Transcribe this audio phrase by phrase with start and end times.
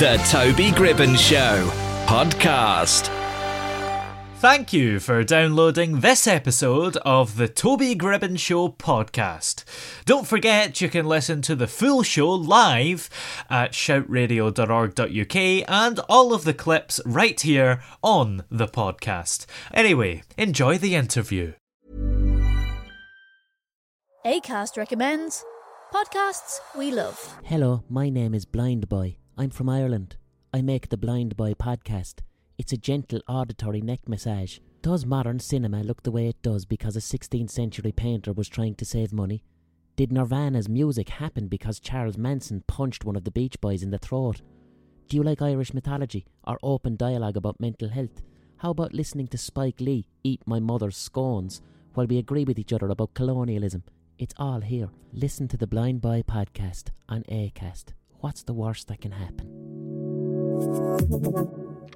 [0.00, 1.70] The Toby Gribben Show
[2.06, 3.10] podcast.
[4.36, 9.64] Thank you for downloading this episode of the Toby Gribben Show podcast.
[10.06, 13.10] Don't forget you can listen to the full show live
[13.50, 15.36] at shoutradio.org.uk
[15.68, 19.44] and all of the clips right here on the podcast.
[19.74, 21.52] Anyway, enjoy the interview.
[24.24, 25.44] ACAST recommends
[25.92, 27.38] podcasts we love.
[27.44, 29.18] Hello, my name is Blind Boy.
[29.40, 30.16] I'm from Ireland.
[30.52, 32.16] I make the Blind Boy podcast.
[32.58, 34.58] It's a gentle auditory neck massage.
[34.82, 38.74] Does modern cinema look the way it does because a 16th century painter was trying
[38.74, 39.42] to save money?
[39.96, 43.96] Did Nirvana's music happen because Charles Manson punched one of the Beach Boys in the
[43.96, 44.42] throat?
[45.08, 48.20] Do you like Irish mythology or open dialogue about mental health?
[48.58, 51.62] How about listening to Spike Lee eat my mother's scones
[51.94, 53.84] while we agree with each other about colonialism?
[54.18, 54.90] It's all here.
[55.14, 57.94] Listen to the Blind Boy podcast on ACAST.
[58.20, 59.46] What's the worst that can happen?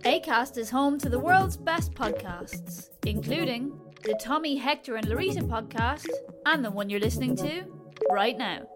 [0.05, 6.09] ACAST is home to the world's best podcasts, including the Tommy, Hector, and Larita podcast,
[6.47, 7.65] and the one you're listening to
[8.11, 8.67] right now.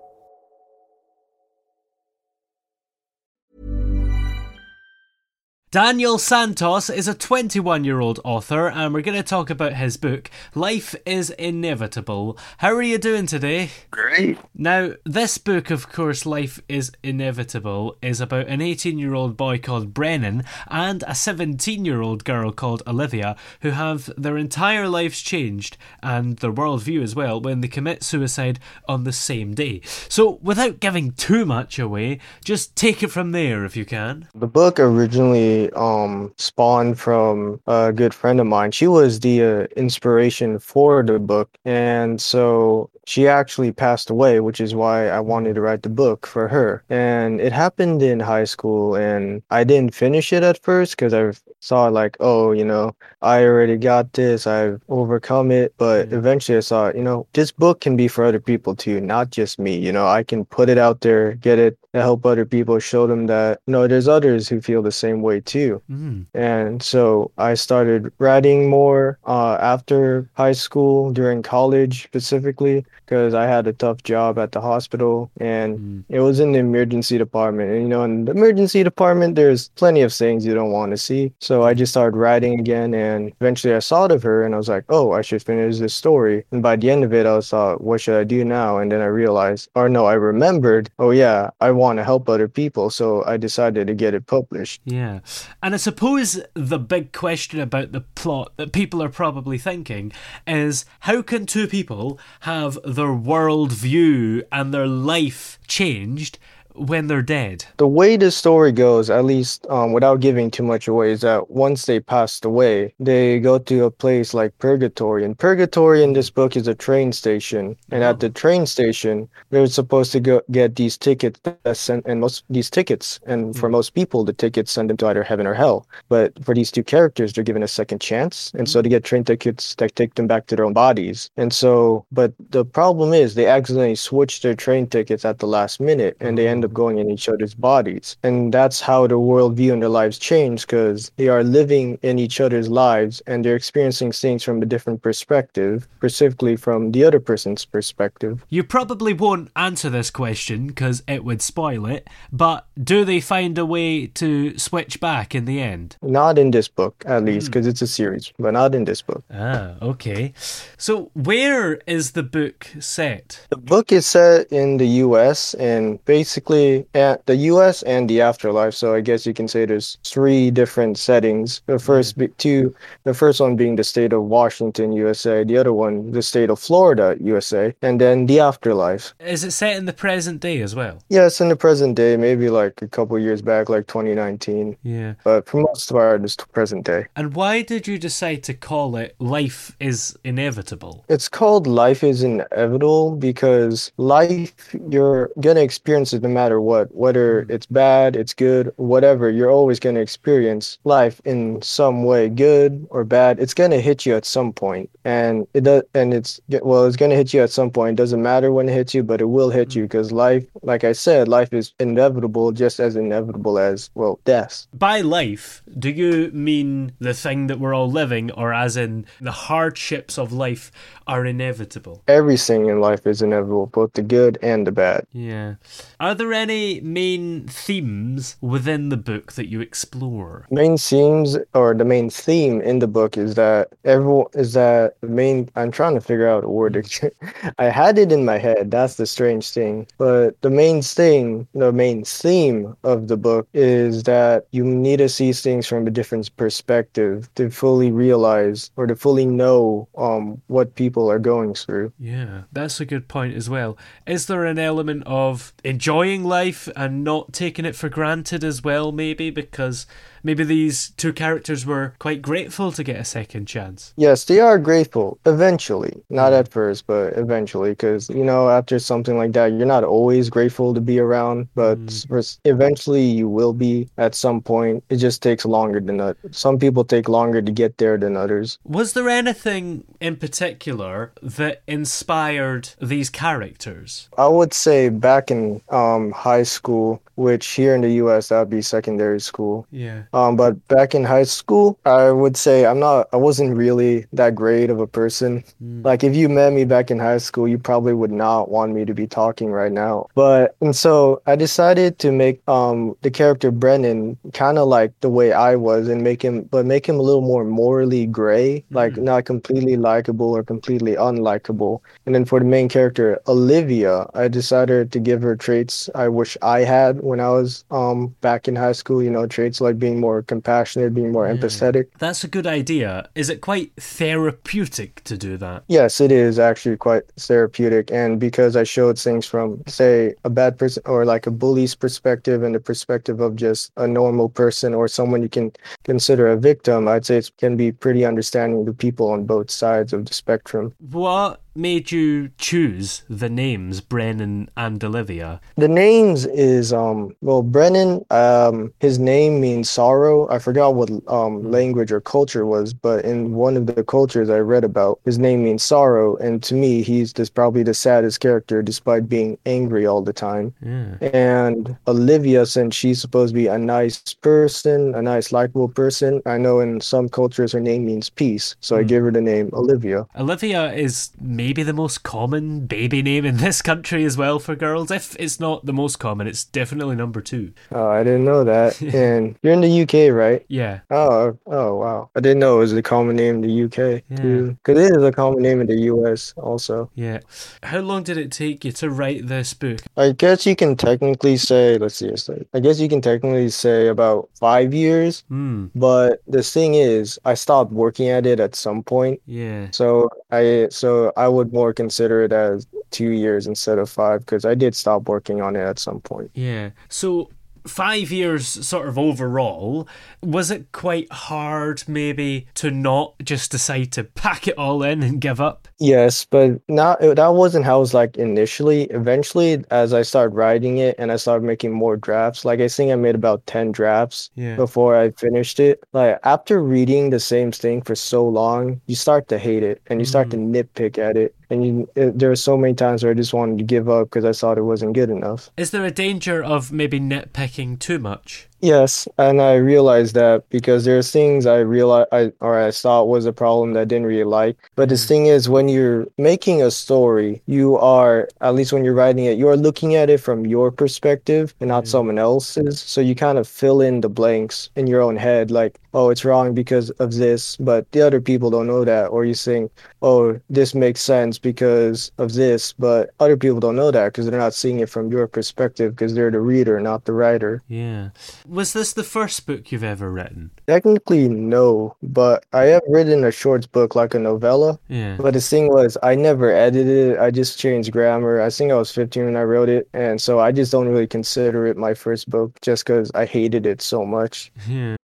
[5.70, 9.98] Daniel Santos is a 21 year old author, and we're going to talk about his
[9.98, 12.38] book, Life is Inevitable.
[12.56, 13.68] How are you doing today?
[13.90, 14.38] Great.
[14.54, 19.58] Now, this book, of course, Life is Inevitable, is about an 18 year old boy
[19.58, 25.20] called Brennan and a 17 year old girl called Olivia who have their entire lives
[25.20, 28.58] changed and their worldview as well when they commit suicide
[28.88, 29.82] on the same day.
[30.08, 34.28] So, without giving too much away, just take it from there if you can.
[34.34, 38.72] The book originally um spawned from a good friend of mine.
[38.72, 44.60] She was the uh, inspiration for the book, and so she actually passed away, which
[44.60, 46.84] is why I wanted to write the book for her.
[46.90, 51.32] And it happened in high school, and I didn't finish it at first because I
[51.60, 55.72] saw like, oh, you know, I already got this, I've overcome it.
[55.78, 59.30] But eventually, I saw, you know, this book can be for other people too, not
[59.30, 59.74] just me.
[59.74, 63.06] You know, I can put it out there, get it to help other people, show
[63.06, 65.82] them that you know there's others who feel the same way too.
[65.90, 66.26] Mm.
[66.34, 73.46] And so I started writing more uh, after high school, during college specifically, because I
[73.46, 76.04] had a tough job at the hospital and Mm.
[76.08, 77.70] it was in the emergency department.
[77.70, 80.96] And you know, in the emergency department, there's plenty of things you don't want to
[80.96, 81.32] see.
[81.40, 84.58] So I just started writing again, and eventually I saw it of her, and I
[84.58, 86.44] was like, oh, I should finish this story.
[86.52, 88.78] And by the end of it, I was thought, what should I do now?
[88.78, 92.48] And then I realized, or no, I remembered, oh yeah, I want to help other
[92.48, 94.80] people, so I decided to get it published.
[94.84, 95.20] Yeah.
[95.62, 100.12] And I suppose the big question about the plot that people are probably thinking
[100.46, 106.38] is how can two people have their world view and their life changed
[106.78, 107.64] when they're dead?
[107.76, 111.50] The way the story goes, at least um, without giving too much away, is that
[111.50, 115.24] once they passed away, they go to a place like Purgatory.
[115.24, 117.76] And Purgatory in this book is a train station.
[117.90, 122.20] And at the train station, they're supposed to go get these tickets that send, and
[122.20, 123.20] most these tickets.
[123.26, 125.86] And for most people, the tickets send them to either heaven or hell.
[126.08, 128.52] But for these two characters, they're given a second chance.
[128.54, 131.30] And so they get train tickets that take them back to their own bodies.
[131.36, 135.80] And so, but the problem is they accidentally switch their train tickets at the last
[135.80, 138.16] minute and they end up going in each other's bodies.
[138.22, 142.40] And that's how the worldview and their lives change because they are living in each
[142.40, 147.64] other's lives and they're experiencing things from a different perspective, specifically from the other person's
[147.64, 148.44] perspective.
[148.48, 153.58] You probably won't answer this question because it would spoil it, but do they find
[153.58, 155.96] a way to switch back in the end?
[156.02, 159.24] Not in this book, at least, because it's a series, but not in this book.
[159.32, 160.32] Ah, okay.
[160.76, 163.46] So, where is the book set?
[163.50, 167.82] The book is set in the US and basically basically at the U.S.
[167.82, 168.74] and the afterlife.
[168.74, 171.62] So I guess you can say there's three different settings.
[171.66, 171.86] The mm-hmm.
[171.86, 172.74] first two,
[173.04, 175.44] the first one being the state of Washington, USA.
[175.44, 179.14] The other one, the state of Florida, USA, and then the afterlife.
[179.20, 180.98] Is it set in the present day as well?
[181.08, 184.76] Yes, in the present day, maybe like a couple years back, like 2019.
[184.82, 185.14] Yeah.
[185.24, 187.06] But for most part, it's present day.
[187.16, 191.04] And why did you decide to call it Life is Inevitable?
[191.08, 197.42] It's called life is inevitable because life you're gonna experience it no matter what, whether
[197.42, 197.52] hmm.
[197.52, 199.30] it's bad, it's good, whatever.
[199.30, 203.38] You're always gonna experience life in some way, good or bad.
[203.38, 205.82] It's gonna hit you at some point, and it does.
[205.94, 207.98] And it's well, it's gonna hit you at some point.
[207.98, 209.80] It doesn't matter when it hits you, but it will hit hmm.
[209.80, 214.66] you because life, like I said, life is inevitable, just as inevitable as well death.
[214.72, 219.32] By life, do you mean the thing that we're all living, or as in the
[219.32, 220.70] hardships of life
[221.06, 222.02] are inevitable?
[222.08, 225.06] Everything in life is inevitable, both the good and the bad.
[225.12, 225.54] Yeah.
[226.00, 230.46] Are there any main themes within the book that you explore?
[230.50, 235.08] Main themes or the main theme in the book is that everyone is that the
[235.08, 236.86] main I'm trying to figure out a word.
[237.58, 238.70] I had it in my head.
[238.70, 239.86] That's the strange thing.
[239.98, 245.08] But the main thing, the main theme of the book is that you need to
[245.08, 250.74] see things from a different perspective to fully realize or to fully know um what
[250.74, 251.92] people are going through.
[251.98, 253.76] Yeah, that's a good point as well.
[254.06, 258.92] Is there an element of enjoying life and not taking it for granted as well,
[258.92, 259.30] maybe?
[259.30, 259.86] Because
[260.22, 263.92] maybe these two characters were quite grateful to get a second chance.
[263.96, 265.92] Yes, they are grateful eventually.
[266.10, 267.70] Not at first, but eventually.
[267.70, 271.78] Because, you know, after something like that, you're not always grateful to be around, but
[271.88, 274.84] s- eventually you will be at some point.
[274.90, 276.16] It just takes longer than that.
[276.30, 278.58] Some people take longer to get there than others.
[278.64, 284.08] Was there anything in particular that inspired these characters?
[284.16, 288.50] I would say back in um, high school, which here in the US, that would
[288.50, 289.66] be secondary school.
[289.70, 290.02] Yeah.
[290.12, 294.34] Um, but back in high school, I would say I'm not, I wasn't really that
[294.34, 295.44] great of a person.
[295.60, 298.84] Like if you met me back in high school, you probably would not want me
[298.84, 300.08] to be talking right now.
[300.14, 305.10] But, and so I decided to make um, the character Brennan kind of like the
[305.10, 308.96] way I was and make him, but make him a little more morally gray, like
[308.96, 311.80] not completely likable or completely unlikable.
[312.06, 316.36] And then for the main character, Olivia, I decided to give her traits I wish
[316.42, 319.97] I had when I was um back in high school, you know, traits like being
[320.00, 321.36] more compassionate, being more hmm.
[321.36, 321.86] empathetic.
[321.98, 323.08] That's a good idea.
[323.14, 325.64] Is it quite therapeutic to do that?
[325.68, 327.90] Yes, it is actually quite therapeutic.
[327.90, 332.42] And because I showed things from, say, a bad person or like a bully's perspective
[332.42, 335.52] and the perspective of just a normal person or someone you can
[335.84, 339.92] consider a victim, I'd say it can be pretty understanding to people on both sides
[339.92, 340.74] of the spectrum.
[340.78, 345.40] What made you choose the names Brennan and Olivia?
[345.56, 350.28] The names is um well Brennan um his name means sorrow.
[350.30, 354.38] I forgot what um language or culture was, but in one of the cultures I
[354.38, 358.62] read about, his name means sorrow, and to me he's just probably the saddest character
[358.62, 360.54] despite being angry all the time.
[361.00, 366.38] And Olivia, since she's supposed to be a nice person, a nice likable person, I
[366.38, 370.06] know in some cultures her name means peace, so I give her the name Olivia.
[370.16, 371.10] Olivia is
[371.48, 374.90] maybe the most common baby name in this country as well for girls.
[374.90, 377.54] If it's not the most common, it's definitely number two.
[377.72, 378.78] Oh, I didn't know that.
[378.94, 380.44] and you're in the UK, right?
[380.48, 380.80] Yeah.
[380.90, 382.10] Oh, oh, wow.
[382.14, 384.58] I didn't know it was a common name in the UK too.
[384.62, 386.90] Because it is a common name in the US also.
[386.94, 387.20] Yeah.
[387.62, 389.80] How long did it take you to write this book?
[389.96, 393.88] I guess you can technically say, let's see, like- I guess you can technically say
[393.88, 395.24] about five years.
[395.28, 395.68] Hmm.
[395.74, 399.22] But the thing is, I stopped working at it at some point.
[399.24, 399.68] Yeah.
[399.70, 404.44] So I, so I would more consider it as two years instead of five because
[404.44, 406.30] I did stop working on it at some point.
[406.34, 406.70] Yeah.
[406.88, 407.30] So
[407.68, 409.88] five years sort of overall
[410.22, 415.20] was it quite hard maybe to not just decide to pack it all in and
[415.20, 418.84] give up Yes, but not that wasn't how it was like initially.
[418.84, 422.90] Eventually, as I started writing it and I started making more drafts, like I think
[422.90, 424.56] I made about 10 drafts Yeah.
[424.56, 425.82] before I finished it.
[425.92, 430.00] Like after reading the same thing for so long, you start to hate it and
[430.00, 430.52] you start to mm.
[430.52, 431.34] nitpick at it.
[431.50, 434.08] And you, it, there are so many times where I just wanted to give up
[434.08, 435.50] because I thought it wasn't good enough.
[435.56, 440.84] is there a danger of maybe nitpicking too much Yes, and I realized that because
[440.84, 444.24] there's things I realized I or I thought was a problem that I didn't really
[444.24, 444.56] like.
[444.74, 445.08] But the mm-hmm.
[445.08, 449.38] thing is, when you're making a story, you are at least when you're writing it,
[449.38, 451.90] you are looking at it from your perspective and not mm-hmm.
[451.90, 452.80] someone else's.
[452.80, 456.24] So you kind of fill in the blanks in your own head, like, oh, it's
[456.24, 459.72] wrong because of this, but the other people don't know that, or you think,
[460.02, 464.38] oh, this makes sense because of this, but other people don't know that because they're
[464.38, 467.62] not seeing it from your perspective because they're the reader, not the writer.
[467.68, 468.10] Yeah.
[468.48, 470.52] Was this the first book you've ever written?
[470.66, 474.78] Technically, no, but I have written a short book like a novella.
[474.88, 475.18] Yeah.
[475.20, 477.18] But the thing was, I never edited it.
[477.18, 478.40] I just changed grammar.
[478.40, 479.86] I think I was 15 when I wrote it.
[479.92, 483.66] And so I just don't really consider it my first book just because I hated
[483.66, 484.50] it so much.
[484.66, 484.96] Yeah.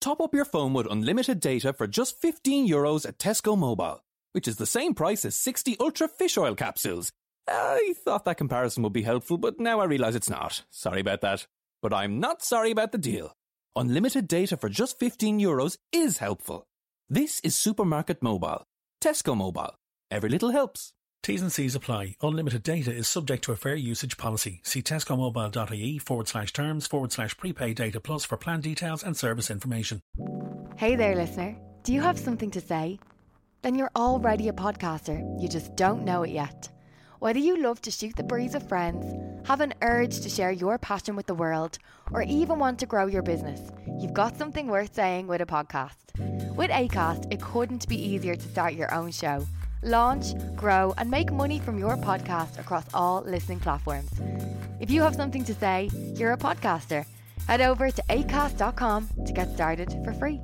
[0.00, 4.48] Top up your phone with unlimited data for just 15 euros at Tesco Mobile, which
[4.48, 7.12] is the same price as 60 Ultra Fish Oil capsules.
[7.48, 10.62] I thought that comparison would be helpful, but now I realize it's not.
[10.70, 11.46] Sorry about that.
[11.82, 13.32] But I'm not sorry about the deal.
[13.76, 16.64] Unlimited data for just 15 euros is helpful.
[17.08, 18.64] This is Supermarket Mobile.
[19.02, 19.74] Tesco Mobile.
[20.10, 20.92] Every little helps.
[21.22, 22.14] T's and C's apply.
[22.22, 24.60] Unlimited data is subject to a fair usage policy.
[24.64, 29.50] See tescomobile.ie forward slash terms forward slash prepaid data plus for plan details and service
[29.50, 30.00] information.
[30.76, 31.56] Hey there, listener.
[31.82, 32.98] Do you have something to say?
[33.62, 35.20] Then you're already a podcaster.
[35.40, 36.70] You just don't know it yet.
[37.20, 39.04] Whether you love to shoot the breeze with friends,
[39.46, 41.76] have an urge to share your passion with the world,
[42.12, 43.60] or even want to grow your business,
[44.00, 45.96] you've got something worth saying with a podcast.
[46.56, 49.46] With ACAST, it couldn't be easier to start your own show.
[49.82, 54.10] Launch, grow, and make money from your podcast across all listening platforms.
[54.80, 57.04] If you have something to say, you're a podcaster.
[57.46, 60.40] Head over to acast.com to get started for free.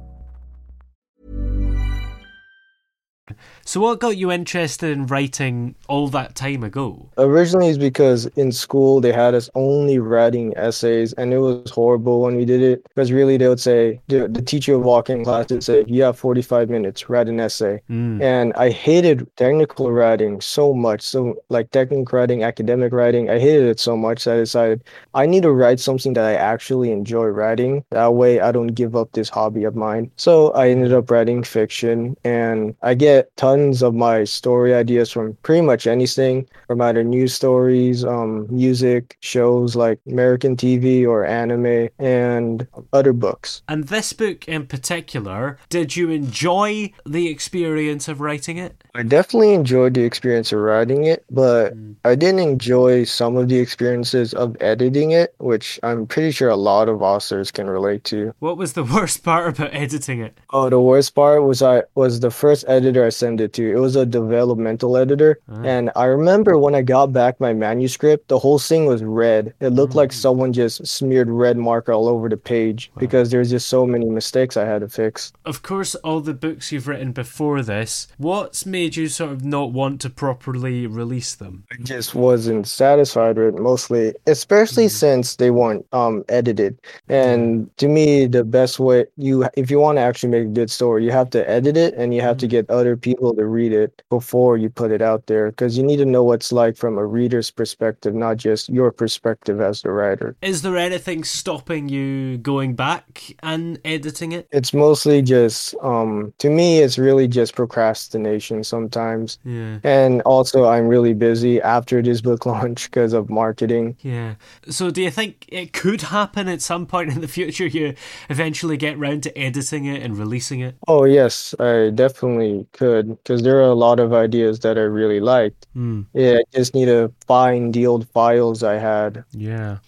[3.64, 7.08] So, what got you interested in writing all that time ago?
[7.18, 12.20] Originally, it's because in school they had us only writing essays, and it was horrible
[12.20, 12.84] when we did it.
[12.84, 16.04] Because really, they would say the, the teacher would walk in class and say, "You
[16.04, 18.22] have 45 minutes, write an essay." Mm.
[18.22, 21.02] And I hated technical writing so much.
[21.02, 25.26] So, like technical writing, academic writing, I hated it so much that I decided I
[25.26, 27.84] need to write something that I actually enjoy writing.
[27.90, 30.12] That way, I don't give up this hobby of mine.
[30.16, 35.34] So, I ended up writing fiction, and I get tons of my story ideas from
[35.42, 41.88] pretty much anything from either news stories, um, music, shows like American TV or anime,
[41.98, 43.62] and other books.
[43.68, 48.82] And this book in particular, did you enjoy the experience of writing it?
[48.94, 53.58] I definitely enjoyed the experience of writing it, but I didn't enjoy some of the
[53.58, 58.34] experiences of editing it, which I'm pretty sure a lot of authors can relate to.
[58.38, 60.38] What was the worst part about editing it?
[60.50, 63.70] Oh, the worst part was I was the first editor I sent it to.
[63.70, 65.62] It was a developmental editor, ah.
[65.62, 69.54] and I remember when I got back my manuscript, the whole thing was red.
[69.60, 70.16] It looked like hmm.
[70.16, 74.56] someone just smeared red marker all over the page because there's just so many mistakes
[74.56, 75.32] I had to fix.
[75.44, 79.72] Of course, all the books you've written before this, what's made you sort of not
[79.72, 81.64] want to properly release them?
[81.72, 85.00] I just wasn't satisfied with it mostly, especially hmm.
[85.04, 86.78] since they weren't um edited.
[87.08, 87.64] And hmm.
[87.76, 91.04] to me, the best way you if you want to actually make a good story,
[91.04, 94.02] you have to edit it and you have to get other people to read it
[94.10, 97.06] before you put it out there because you need to know what's like from a
[97.06, 100.36] reader's perspective, not just your perspective as the writer.
[100.42, 104.48] Is there anything stopping you going back and editing it?
[104.52, 109.38] It's mostly just um to me it's really just procrastination sometimes.
[109.44, 109.78] Yeah.
[109.84, 113.96] And also I'm really busy after this book launch because of marketing.
[114.00, 114.34] Yeah.
[114.68, 117.94] So do you think it could happen at some point in the future you
[118.28, 120.76] eventually get round to editing it and releasing it?
[120.88, 125.20] Oh yes, I definitely could because there are a lot of ideas that I really
[125.20, 125.66] liked.
[125.76, 126.06] Mm.
[126.12, 129.24] Yeah, I just need to find the old files I had.
[129.32, 129.78] Yeah.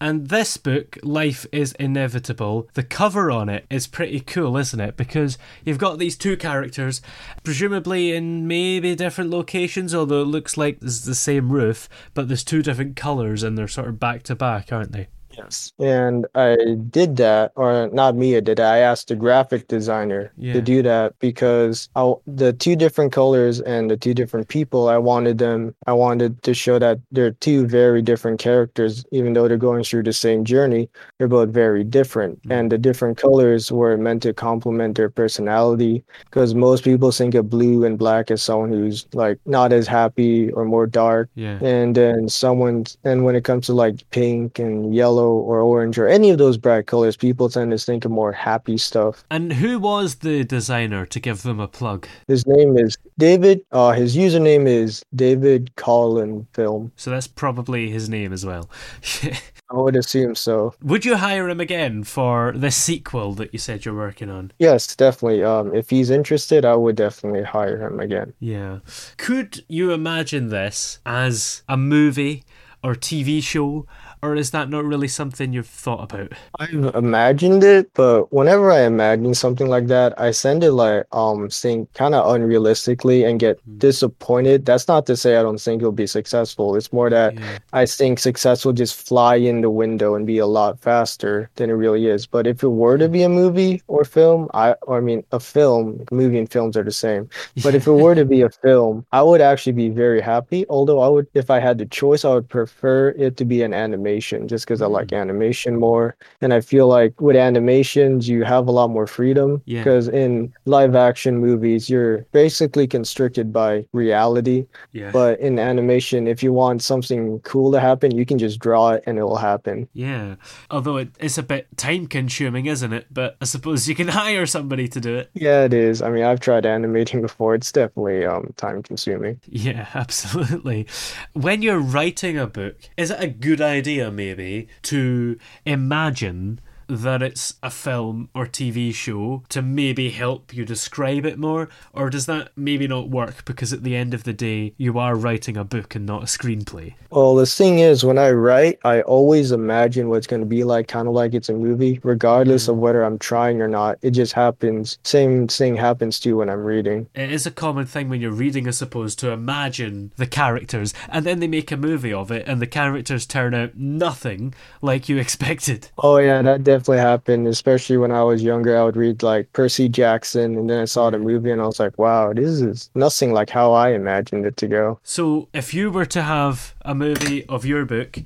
[0.00, 4.96] And this book, Life is Inevitable, the cover on it is pretty cool, isn't it?
[4.96, 7.00] Because you've got these two characters,
[7.42, 12.44] presumably in maybe different locations, although it looks like it's the same roof, but there's
[12.44, 15.08] two different colours and they're sort of back to back, aren't they?
[15.36, 15.72] Yes.
[15.78, 16.56] And I
[16.90, 18.74] did that, or not me, I did that.
[18.74, 20.52] I asked the graphic designer Yeah.
[20.54, 24.98] to do that because I, the two different colors and the two different people, I
[24.98, 29.56] wanted them, I wanted to show that they're two very different characters, even though they're
[29.56, 30.88] going through the same journey,
[31.18, 32.42] they're both very different.
[32.42, 32.58] Mm.
[32.60, 37.50] And the different colors were meant to complement their personality because most people think of
[37.50, 41.28] blue and black as someone who's like not as happy or more dark.
[41.34, 41.58] Yeah.
[41.62, 45.98] And then someone, and when it comes to like pink and yellow yellow or orange
[45.98, 49.24] or any of those bright colors, people tend to think of more happy stuff.
[49.30, 52.06] And who was the designer to give them a plug?
[52.28, 53.60] His name is David.
[53.72, 56.92] Uh, his username is David Collin Film.
[56.96, 58.70] So that's probably his name as well.
[59.70, 60.74] I would assume so.
[60.82, 64.52] Would you hire him again for the sequel that you said you're working on?
[64.58, 65.42] Yes, definitely.
[65.42, 68.34] Um, if he's interested, I would definitely hire him again.
[68.40, 68.80] Yeah.
[69.16, 72.44] Could you imagine this as a movie
[72.84, 73.86] or TV show
[74.24, 76.32] or is that not really something you've thought about?
[76.58, 81.48] I've imagined it, but whenever I imagine something like that, I send it like um
[81.48, 83.78] think kind of unrealistically and get Hmm.
[83.78, 84.64] disappointed.
[84.66, 86.76] That's not to say I don't think it'll be successful.
[86.76, 87.58] It's more that Yeah.
[87.72, 91.70] I think success will just fly in the window and be a lot faster than
[91.70, 92.26] it really is.
[92.26, 95.40] But if it were to be a movie or film, I or I mean a
[95.40, 97.28] film, movie and films are the same.
[97.62, 100.66] But if it were to be a film, I would actually be very happy.
[100.68, 103.74] Although I would, if I had the choice, I would prefer it to be an
[103.74, 105.16] animation just because I like Hmm.
[105.16, 106.16] animation more.
[106.40, 109.82] And I feel like with animations, you have a lot more freedom Yeah.
[109.82, 114.66] because in live action movies, you're basically constricted by reality.
[114.92, 115.10] Yeah.
[115.12, 119.02] But in animation, if you want something cool to happen, you can just draw it
[119.06, 119.88] and it will happen.
[119.92, 120.36] Yeah.
[120.70, 123.06] Although it, it's a bit time consuming, isn't it?
[123.10, 125.30] But I suppose you can hire somebody to do it.
[125.34, 126.02] Yeah, it is.
[126.02, 127.54] I mean, I've tried animating before.
[127.54, 129.40] It's definitely um time consuming.
[129.48, 130.86] Yeah, absolutely.
[131.32, 137.54] When you're writing a book, is it a good idea maybe to imagine that it's
[137.62, 141.68] a film or TV show to maybe help you describe it more?
[141.92, 145.14] Or does that maybe not work because at the end of the day, you are
[145.14, 146.94] writing a book and not a screenplay?
[147.10, 150.64] Well, the thing is, when I write, I always imagine what it's going to be
[150.64, 152.80] like, kind of like it's a movie, regardless of mm.
[152.80, 153.98] whether I'm trying or not.
[154.02, 154.98] It just happens.
[155.04, 157.08] Same thing happens too when I'm reading.
[157.14, 161.24] It is a common thing when you're reading, I suppose, to imagine the characters, and
[161.24, 165.16] then they make a movie of it, and the characters turn out nothing like you
[165.24, 165.88] expected.
[165.98, 168.76] Oh, yeah, that definitely happened, especially when I was younger.
[168.76, 171.26] I would read like Percy Jackson, and then I saw the mm-hmm.
[171.26, 174.66] movie, and I was like, wow, this is nothing like how I imagined it to
[174.66, 174.98] go.
[175.04, 178.18] So, if you were to have a movie of your book,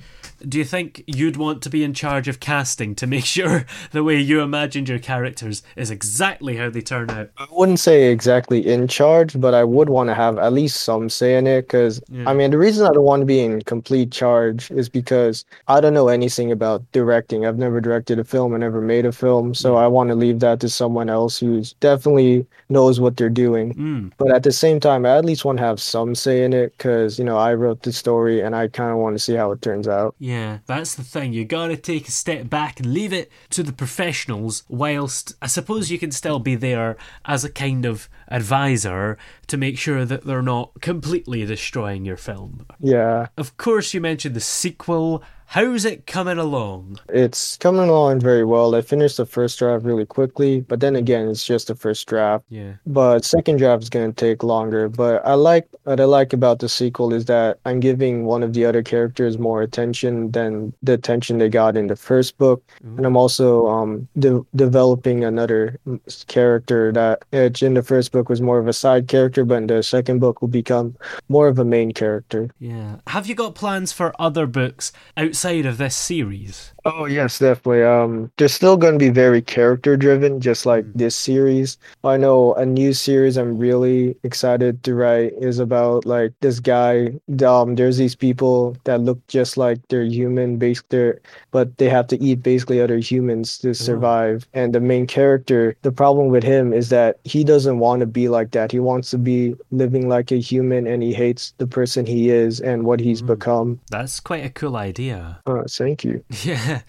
[0.47, 4.05] do you think you'd want to be in charge of casting to make sure the
[4.05, 7.31] way you imagined your characters is exactly how they turn out?
[7.39, 11.09] I wouldn't say exactly in charge, but I would want to have at least some
[11.09, 11.63] say in it.
[11.63, 12.29] Because, Yeah.
[12.29, 15.81] I mean, the reason I don't want to be in complete charge is because I
[15.81, 17.47] don't know anything about directing.
[17.47, 19.55] I've never directed a film, I never made a film.
[19.55, 23.75] So I want to leave that to someone else who's definitely knows what they're doing.
[23.75, 24.13] Mm.
[24.19, 26.77] But at the same time, I at least want to have some say in it
[26.77, 29.53] because, you know, I wrote the story and I kind of want to see how
[29.53, 30.15] it turns out.
[30.19, 31.33] Yeah, that's the thing.
[31.33, 35.91] You gotta take a step back and leave it to the professionals, whilst I suppose
[35.91, 36.97] you can still be there
[37.27, 39.19] as a kind of advisor
[39.49, 42.67] to make sure that they're not completely destroying your film.
[42.81, 43.29] Yeah.
[43.37, 45.23] Of course, you mentioned the sequel.
[45.51, 46.99] How's it coming along?
[47.09, 48.75] It's coming along very well.
[48.75, 52.45] I finished the first draft really quickly, but then again, it's just the first draft.
[52.51, 52.75] Yeah.
[52.87, 54.91] But second draft is going to take longer.
[54.91, 58.53] But I like what I like about the sequel is that I'm giving one of
[58.53, 63.07] the other characters more attention than the attention they got in the first book, and
[63.07, 65.79] I'm also um de- developing another
[66.27, 69.67] character that which in the first book was more of a side character, but in
[69.69, 70.95] the second book will become
[71.31, 72.51] more of a main character.
[72.59, 72.97] Yeah.
[73.07, 76.73] Have you got plans for other books outside of this series?
[76.85, 77.85] Oh yes, definitely.
[77.85, 81.77] Um, they're still going to be very character driven, just like this series.
[82.03, 87.13] I know a new series I'm really excited to write is about like this guy.
[87.45, 91.13] Um, there's these people that look just like they're human, basically,
[91.51, 94.49] but they have to eat basically other humans to survive.
[94.55, 98.29] And the main character, the problem with him is that he doesn't want to be
[98.29, 98.73] like that.
[98.73, 102.61] He wants to be living like a human, and he hates the person he is
[102.61, 103.79] and what he's become.
[103.91, 105.28] That's quite a cool idea.
[105.47, 106.25] Uh, thank you.
[106.45, 106.81] Yeah.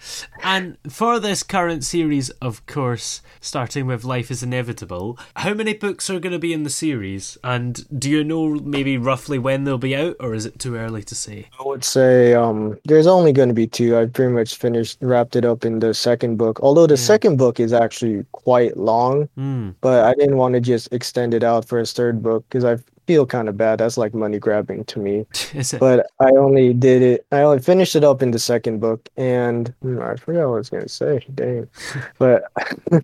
[0.42, 6.08] And for this current series, of course, starting with Life is Inevitable, how many books
[6.08, 7.36] are going to be in the series?
[7.44, 11.02] And do you know maybe roughly when they'll be out, or is it too early
[11.02, 11.48] to say?
[11.58, 13.96] I would say um, there's only going to be two.
[13.98, 16.60] I've pretty much finished, wrapped it up in the second book.
[16.62, 19.70] Although the second book is actually quite long, Hmm.
[19.80, 22.78] but I didn't want to just extend it out for a third book because I
[23.10, 23.80] feel kind of bad.
[23.80, 25.26] That's like money grabbing to me.
[25.80, 27.26] But I only did it.
[27.32, 30.62] I only finished it up in the second book, and hmm, I forgot what I
[30.62, 31.26] was gonna say.
[31.34, 31.68] Dang.
[32.18, 32.44] but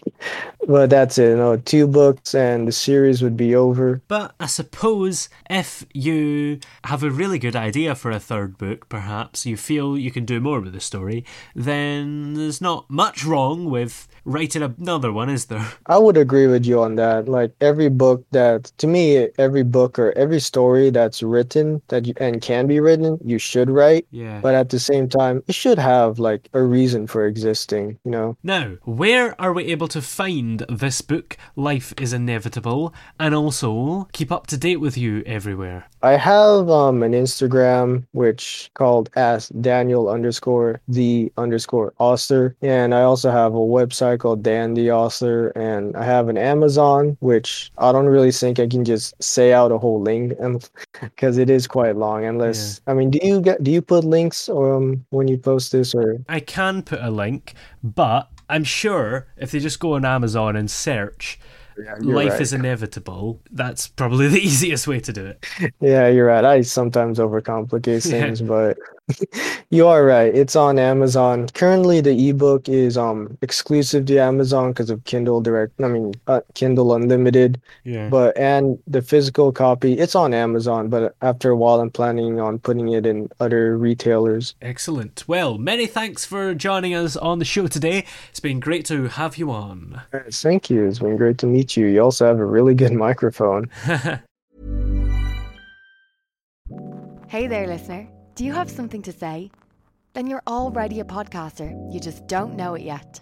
[0.69, 1.37] but that's it.
[1.37, 4.01] No, two books, and the series would be over.
[4.07, 9.47] But I suppose if you have a really good idea for a third book, perhaps
[9.47, 14.07] you feel you can do more with the story, then there's not much wrong with
[14.27, 15.67] writing another one, is there?
[15.87, 17.29] I would agree with you on that.
[17.29, 22.07] Like every book that, to me, every book book or every story that's written that
[22.07, 24.07] you, and can be written, you should write.
[24.11, 24.41] Yeah.
[24.41, 28.37] But at the same time, it should have like a reason for existing, you know?
[28.43, 34.31] Now, where are we able to find this book, Life is Inevitable, and also keep
[34.33, 35.87] up to date with you everywhere?
[36.03, 43.03] I have um an Instagram which called as Daniel underscore the underscore author, and I
[43.03, 47.93] also have a website called Dan the author, and I have an Amazon which I
[47.93, 50.69] don't really think I can just say out a whole link, and
[51.01, 52.25] because it is quite long.
[52.25, 55.95] Unless I mean, do you get do you put links um when you post this
[55.95, 56.19] or?
[56.29, 60.71] I can put a link, but I'm sure if they just go on Amazon and
[60.71, 61.39] search
[61.77, 62.41] you're Life right.
[62.41, 65.45] is Inevitable, that's probably the easiest way to do it.
[65.81, 66.45] Yeah, you're right.
[66.45, 68.21] I sometimes overcomplicate Yeah.
[68.23, 68.79] things, but
[69.71, 70.35] you are right.
[70.35, 71.49] It's on Amazon.
[71.49, 75.81] Currently, the ebook is um exclusive to Amazon because of Kindle Direct.
[75.81, 77.61] I mean, uh, Kindle Unlimited.
[77.85, 78.09] Yeah.
[78.09, 80.89] But and the physical copy, it's on Amazon.
[80.89, 84.55] But after a while, I'm planning on putting it in other retailers.
[84.61, 85.25] Excellent.
[85.29, 88.05] Well, many thanks for joining us on the show today.
[88.31, 90.03] It's been great to have you on.
[90.31, 90.85] Thank you.
[90.87, 91.87] It's been great to meet you.
[91.87, 93.71] You also have a really good microphone.
[97.29, 98.09] Hey there, listener.
[98.37, 99.51] Do you have something to say?
[100.13, 103.19] Then you're already a podcaster, you just don't know it yet.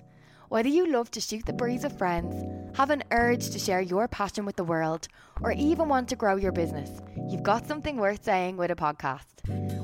[0.49, 2.35] Whether you love to shoot the breeze with friends,
[2.77, 5.07] have an urge to share your passion with the world,
[5.41, 6.91] or even want to grow your business,
[7.31, 9.23] you've got something worth saying with a podcast.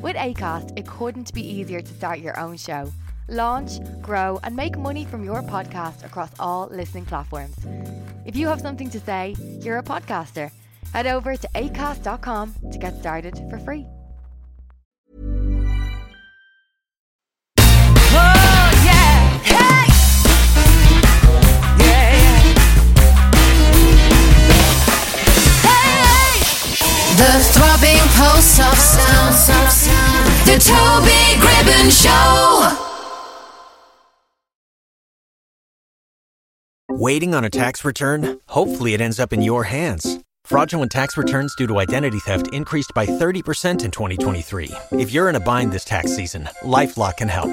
[0.03, 2.93] With ACAST, it couldn't be easier to start your own show.
[3.29, 7.55] Launch, grow, and make money from your podcast across all listening platforms.
[8.25, 10.51] If you have something to say, you're a podcaster.
[10.93, 13.87] Head over to acast.com to get started for free.
[27.21, 29.35] The throbbing pulse of sound.
[30.47, 32.87] The Toby Gribben Show.
[36.89, 38.41] Waiting on a tax return?
[38.49, 40.21] Hopefully, it ends up in your hands.
[40.47, 44.71] Fraudulent tax returns due to identity theft increased by 30% in 2023.
[44.93, 47.53] If you're in a bind this tax season, LifeLock can help.